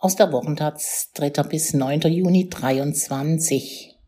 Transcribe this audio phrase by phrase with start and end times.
[0.00, 1.28] aus der Wochentaz 3.
[1.42, 2.00] bis 9.
[2.00, 3.98] Juni 23.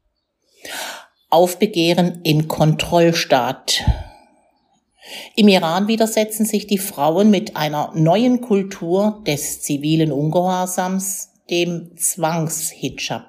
[1.29, 3.83] Aufbegehren in Kontrollstaat.
[5.37, 13.27] Im Iran widersetzen sich die Frauen mit einer neuen Kultur des zivilen Ungehorsams, dem Zwangshijab.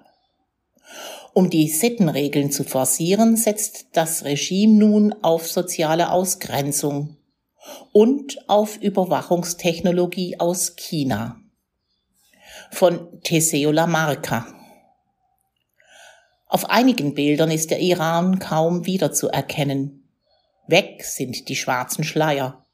[1.33, 7.17] Um die Sittenregeln zu forcieren, setzt das Regime nun auf soziale Ausgrenzung
[7.91, 11.42] und auf Überwachungstechnologie aus China
[12.73, 14.47] von Teseo Lamarca.
[16.47, 20.09] Auf einigen Bildern ist der Iran kaum wiederzuerkennen.
[20.67, 22.65] Weg sind die schwarzen Schleier.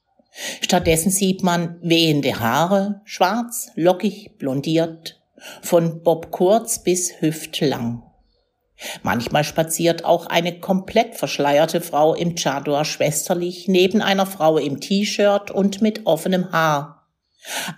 [0.62, 5.22] Stattdessen sieht man wehende Haare, schwarz, lockig, blondiert,
[5.62, 8.04] von Bob kurz bis hüftlang.
[9.04, 15.52] Manchmal spaziert auch eine komplett verschleierte Frau im Chador schwesterlich neben einer Frau im T-Shirt
[15.52, 16.99] und mit offenem Haar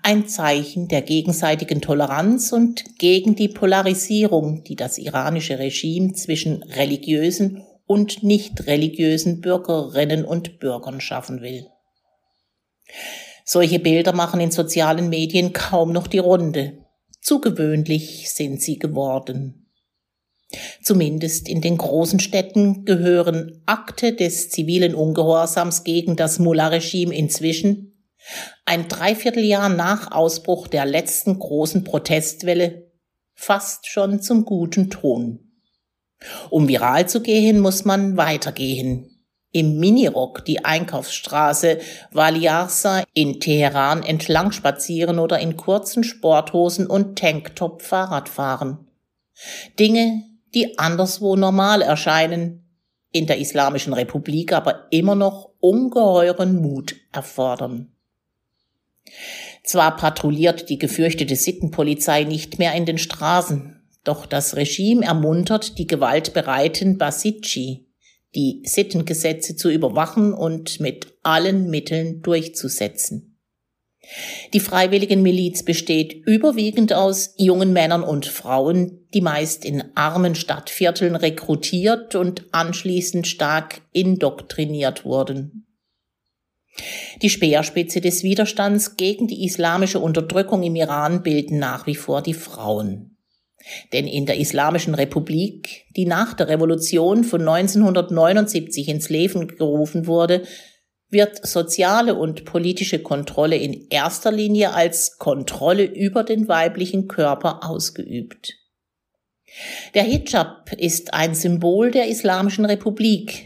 [0.02, 7.63] ein Zeichen der gegenseitigen Toleranz und gegen die Polarisierung, die das iranische Regime zwischen religiösen
[7.85, 11.68] und nicht religiösen Bürgerinnen und Bürgern schaffen will.
[13.46, 16.85] Solche Bilder machen in sozialen Medien kaum noch die Runde.
[17.22, 19.70] Zu gewöhnlich sind sie geworden.
[20.82, 27.91] Zumindest in den großen Städten gehören Akte des zivilen Ungehorsams gegen das Mullah-Regime inzwischen
[28.66, 32.91] ein Dreivierteljahr nach Ausbruch der letzten großen Protestwelle
[33.34, 35.52] fast schon zum guten Ton.
[36.50, 39.08] Um viral zu gehen, muss man weitergehen.
[39.52, 41.80] Im Minirock die Einkaufsstraße
[42.12, 48.88] Valiarsa in Teheran entlang spazieren oder in kurzen Sporthosen und Tanktop Fahrrad fahren.
[49.78, 52.62] Dinge, die anderswo normal erscheinen,
[53.12, 57.94] in der Islamischen Republik aber immer noch ungeheuren Mut erfordern.
[59.63, 65.88] Zwar patrouilliert die gefürchtete Sittenpolizei nicht mehr in den Straßen, doch das Regime ermuntert die
[65.88, 67.88] gewaltbereiten Basitschi,
[68.35, 73.28] die Sittengesetze zu überwachen und mit allen Mitteln durchzusetzen.
[74.53, 81.16] Die freiwilligen Miliz besteht überwiegend aus jungen Männern und Frauen, die meist in armen Stadtvierteln
[81.16, 85.68] rekrutiert und anschließend stark indoktriniert wurden.
[87.21, 92.33] Die Speerspitze des Widerstands gegen die islamische Unterdrückung im Iran bilden nach wie vor die
[92.33, 93.17] Frauen.
[93.93, 100.43] Denn in der Islamischen Republik, die nach der Revolution von 1979 ins Leben gerufen wurde,
[101.09, 108.53] wird soziale und politische Kontrolle in erster Linie als Kontrolle über den weiblichen Körper ausgeübt.
[109.93, 113.45] Der Hijab ist ein Symbol der Islamischen Republik,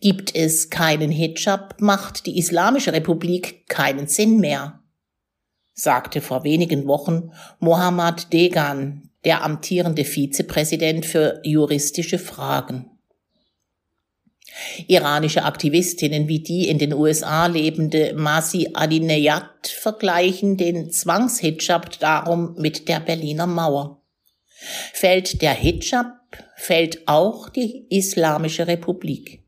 [0.00, 4.82] Gibt es keinen Hijab, macht die Islamische Republik keinen Sinn mehr,
[5.74, 12.98] sagte vor wenigen Wochen Mohammad Degan, der amtierende Vizepräsident für juristische Fragen.
[14.86, 22.88] Iranische Aktivistinnen wie die in den USA lebende Masi Adineyat vergleichen den Zwangshijab darum mit
[22.88, 24.02] der Berliner Mauer.
[24.92, 26.16] Fällt der Hijab,
[26.56, 29.47] fällt auch die Islamische Republik.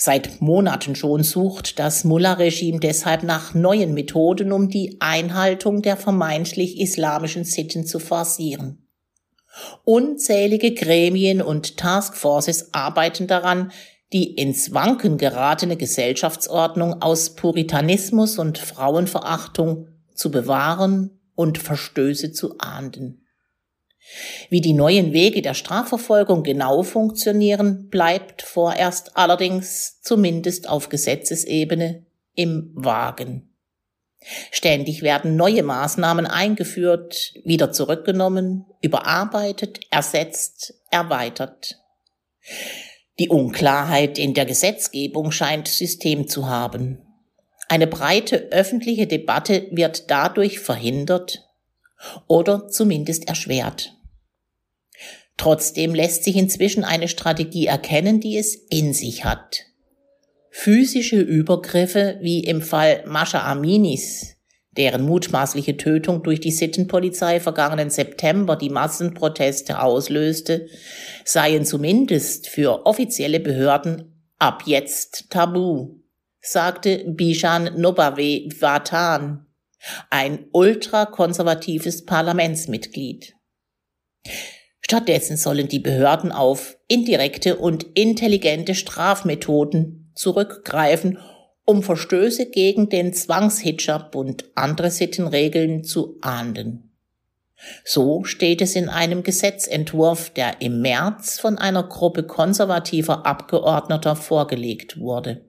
[0.00, 6.80] Seit Monaten schon sucht das Mullah-Regime deshalb nach neuen Methoden, um die Einhaltung der vermeintlich
[6.80, 8.86] islamischen Sitten zu forcieren.
[9.82, 13.72] Unzählige Gremien und Taskforces arbeiten daran,
[14.12, 23.26] die ins Wanken geratene Gesellschaftsordnung aus Puritanismus und Frauenverachtung zu bewahren und Verstöße zu ahnden.
[24.48, 32.70] Wie die neuen Wege der Strafverfolgung genau funktionieren, bleibt vorerst allerdings zumindest auf Gesetzesebene im
[32.74, 33.54] Wagen.
[34.50, 41.78] Ständig werden neue Maßnahmen eingeführt, wieder zurückgenommen, überarbeitet, ersetzt, erweitert.
[43.18, 46.98] Die Unklarheit in der Gesetzgebung scheint System zu haben.
[47.68, 51.44] Eine breite öffentliche Debatte wird dadurch verhindert
[52.26, 53.97] oder zumindest erschwert.
[55.38, 59.64] Trotzdem lässt sich inzwischen eine Strategie erkennen, die es in sich hat.
[60.50, 64.36] Physische Übergriffe, wie im Fall Mascha Aminis,
[64.72, 70.68] deren mutmaßliche Tötung durch die Sittenpolizei vergangenen September die Massenproteste auslöste,
[71.24, 76.00] seien zumindest für offizielle Behörden ab jetzt tabu,
[76.40, 79.46] sagte Bijan Nobave Vatan,
[80.10, 83.34] ein ultrakonservatives Parlamentsmitglied.
[84.90, 91.18] Stattdessen sollen die Behörden auf indirekte und intelligente Strafmethoden zurückgreifen
[91.68, 96.94] um Verstöße gegen den Zwangshijab und andere Sittenregeln zu ahnden.
[97.84, 104.98] So steht es in einem Gesetzentwurf, der im März von einer Gruppe konservativer Abgeordneter vorgelegt
[104.98, 105.44] wurde.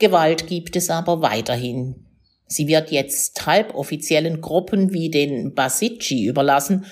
[0.00, 2.05] Gewalt gibt es aber weiterhin.
[2.46, 6.86] Sie wird jetzt halboffiziellen Gruppen wie den Basiji überlassen,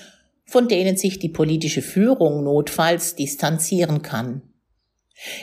[0.45, 4.41] von denen sich die politische Führung notfalls distanzieren kann.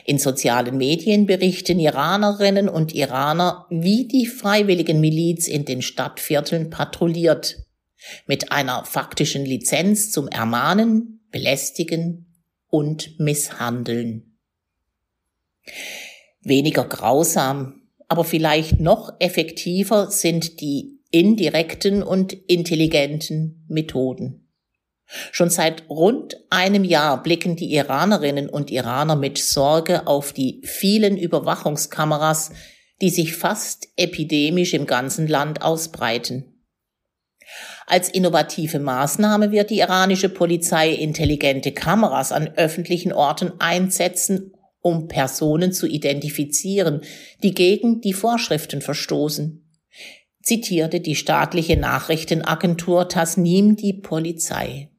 [0.04, 7.56] In sozialen Medien berichten Iranerinnen und Iraner, wie die freiwilligen Miliz in den Stadtvierteln patrouilliert,
[8.26, 12.26] mit einer faktischen Lizenz zum Ermahnen, Belästigen
[12.68, 14.38] und Misshandeln.
[16.42, 17.81] Weniger grausam,
[18.12, 24.50] aber vielleicht noch effektiver sind die indirekten und intelligenten Methoden.
[25.30, 31.16] Schon seit rund einem Jahr blicken die Iranerinnen und Iraner mit Sorge auf die vielen
[31.16, 32.50] Überwachungskameras,
[33.00, 36.66] die sich fast epidemisch im ganzen Land ausbreiten.
[37.86, 45.72] Als innovative Maßnahme wird die iranische Polizei intelligente Kameras an öffentlichen Orten einsetzen, um Personen
[45.72, 47.00] zu identifizieren,
[47.42, 49.62] die gegen die Vorschriften verstoßen
[50.42, 54.90] zitierte die staatliche Nachrichtenagentur Tasnim die Polizei.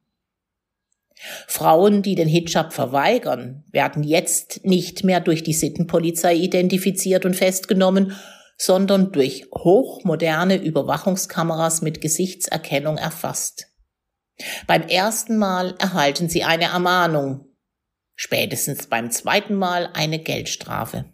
[1.46, 8.16] Frauen, die den Hijab verweigern, werden jetzt nicht mehr durch die Sittenpolizei identifiziert und festgenommen,
[8.58, 13.68] sondern durch hochmoderne Überwachungskameras mit Gesichtserkennung erfasst.
[14.66, 17.46] Beim ersten Mal erhalten sie eine Ermahnung,
[18.14, 21.04] spätestens beim zweiten Mal eine Geldstrafe.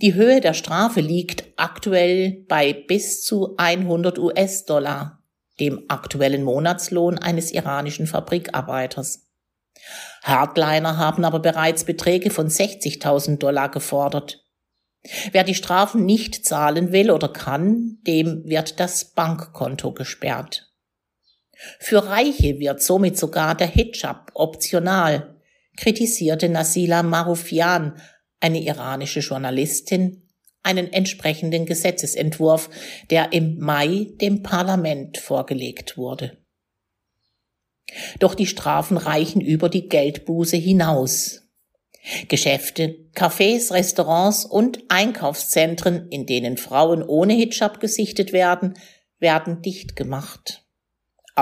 [0.00, 5.20] Die Höhe der Strafe liegt aktuell bei bis zu 100 US-Dollar
[5.60, 9.26] dem aktuellen Monatslohn eines iranischen Fabrikarbeiters.
[10.22, 14.44] Hardliner haben aber bereits Beträge von 60.000 Dollar gefordert.
[15.32, 20.69] Wer die Strafen nicht zahlen will oder kann, dem wird das Bankkonto gesperrt.
[21.78, 25.36] Für Reiche wird somit sogar der Hijab optional,
[25.76, 28.00] kritisierte Nasila Marufian,
[28.40, 30.22] eine iranische Journalistin,
[30.62, 32.70] einen entsprechenden Gesetzesentwurf,
[33.10, 36.38] der im Mai dem Parlament vorgelegt wurde.
[38.18, 41.42] Doch die Strafen reichen über die Geldbuße hinaus.
[42.28, 48.74] Geschäfte, Cafés, Restaurants und Einkaufszentren, in denen Frauen ohne Hijab gesichtet werden,
[49.18, 50.64] werden dicht gemacht.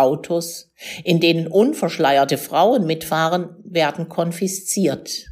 [0.00, 0.71] Autos,
[1.05, 5.27] in denen unverschleierte Frauen mitfahren, werden konfisziert.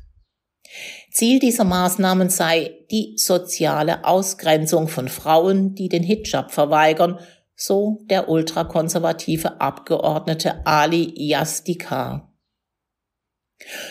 [1.11, 7.19] Ziel dieser Maßnahmen sei die soziale Ausgrenzung von Frauen, die den Hijab verweigern,
[7.55, 12.35] so der ultrakonservative Abgeordnete Ali Yasdikar.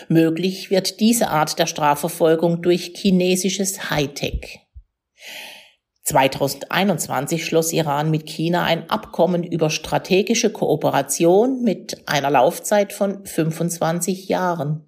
[0.08, 4.60] Möglich wird diese Art der Strafverfolgung durch chinesisches Hightech.
[6.06, 14.28] 2021 schloss Iran mit China ein Abkommen über strategische Kooperation mit einer Laufzeit von 25
[14.28, 14.84] Jahren.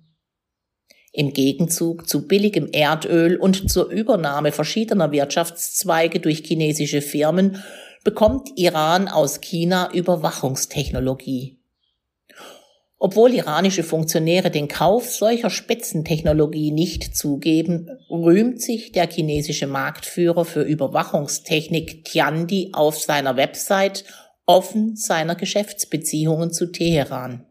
[1.12, 7.64] Im Gegenzug zu billigem Erdöl und zur Übernahme verschiedener Wirtschaftszweige durch chinesische Firmen
[8.04, 11.57] bekommt Iran aus China Überwachungstechnologie.
[13.00, 20.62] Obwohl iranische Funktionäre den Kauf solcher Spitzentechnologie nicht zugeben, rühmt sich der chinesische Marktführer für
[20.62, 24.04] Überwachungstechnik Tiandi auf seiner Website
[24.46, 27.46] offen seiner Geschäftsbeziehungen zu Teheran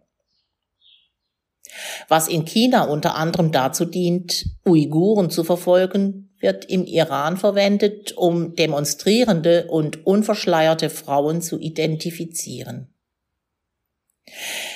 [2.08, 8.56] was in China unter anderem dazu dient, Uiguren zu verfolgen, wird im Iran verwendet, um
[8.56, 12.94] demonstrierende und unverschleierte Frauen zu identifizieren.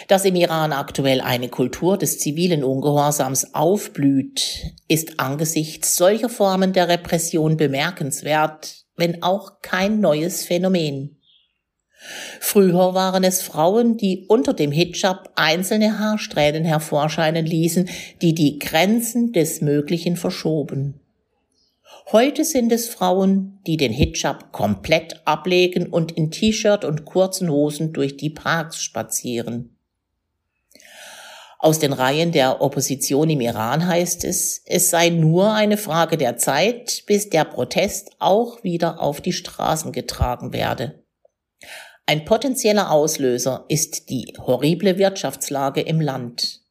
[0.08, 6.88] Dass im Iran aktuell eine Kultur des zivilen Ungehorsams aufblüht, ist angesichts solcher Formen der
[6.88, 11.17] Repression bemerkenswert, wenn auch kein neues Phänomen.
[12.39, 17.89] Früher waren es Frauen, die unter dem Hijab einzelne Haarsträhnen hervorscheinen ließen,
[18.22, 21.00] die die Grenzen des Möglichen verschoben.
[22.12, 27.93] Heute sind es Frauen, die den Hijab komplett ablegen und in T-Shirt und kurzen Hosen
[27.93, 29.77] durch die Parks spazieren.
[31.61, 36.37] Aus den Reihen der Opposition im Iran heißt es, es sei nur eine Frage der
[36.37, 41.03] Zeit, bis der Protest auch wieder auf die Straßen getragen werde.
[42.07, 46.61] Ein potenzieller Auslöser ist die horrible Wirtschaftslage im Land.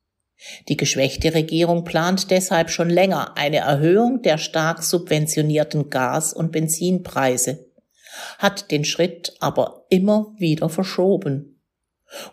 [0.68, 7.64] Die geschwächte Regierung plant deshalb schon länger eine Erhöhung der stark subventionierten Gas- und Benzinpreise,
[8.38, 11.60] hat den Schritt aber immer wieder verschoben,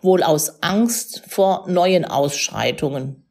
[0.02, 3.24] wohl aus Angst vor neuen Ausschreitungen.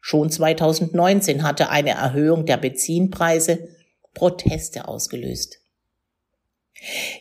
[0.00, 3.68] Schon 2019 hatte eine Erhöhung der Benzinpreise
[4.14, 5.58] Proteste ausgelöst.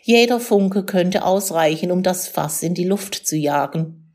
[0.04, 4.14] Jeder Funke könnte ausreichen, um das Fass in die Luft zu jagen,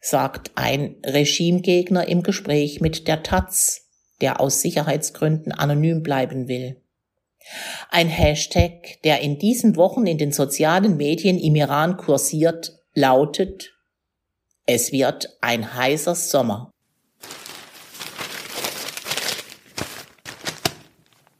[0.00, 3.88] sagt ein Regimegegner im Gespräch mit der Taz,
[4.20, 6.80] der aus Sicherheitsgründen anonym bleiben will.
[7.90, 13.74] Ein Hashtag, der in diesen Wochen in den sozialen Medien im Iran kursiert, lautet
[14.66, 16.70] Es wird ein heißer Sommer.